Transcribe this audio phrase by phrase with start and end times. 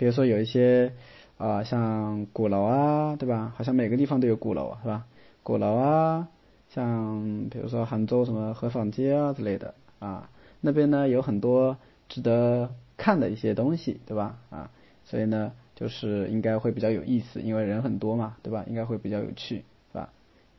[0.00, 0.94] 比如说有一些
[1.36, 3.52] 啊像鼓楼啊对吧？
[3.54, 5.04] 好像每个地方都有鼓楼是吧？
[5.42, 6.28] 鼓楼啊
[6.70, 10.30] 像比如说杭州什么河坊街啊之类的啊
[10.62, 11.76] 那边呢有很多
[12.08, 14.38] 值得看的一些东西对吧？
[14.48, 14.70] 啊
[15.04, 18.64] 所以呢就是应该会比较有意思因为人很多嘛对吧？
[18.66, 20.08] 应该会比较有趣是吧？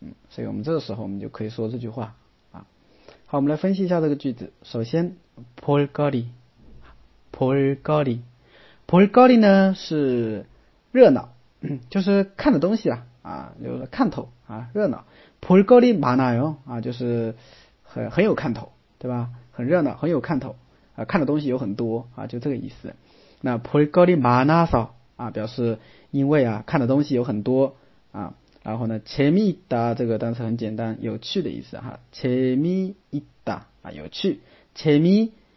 [0.02, 2.16] 嗯所以我们这个时候我们就可以说这句话
[2.52, 2.68] 啊。
[3.26, 4.54] 好我们来分析一下这个句子。
[4.62, 5.16] 首先
[5.60, 6.26] poor gardy
[7.36, 8.20] poor gardy
[8.91, 10.47] 볼 거 리， 볼 거 리呢是
[10.93, 11.29] 热闹，
[11.91, 15.05] 就是看的东西啊啊，就是看头啊，热闹。
[15.41, 17.37] 볼거리많아 요， 啊，就是
[17.85, 19.31] 很很有看头，对吧？
[19.53, 20.57] 很热闹，很有看头
[20.97, 22.95] 啊，看的东西有很多啊，就这个意思。
[23.43, 25.79] 那볼거리많아서啊，表示
[26.11, 27.77] 因为啊，看的东西有很多
[28.13, 28.35] 啊。
[28.65, 32.01] 然后呢，재미있다这个单词很简单，有趣的意思哈。
[32.13, 34.41] 재미있다啊，有趣。
[34.75, 35.31] 재미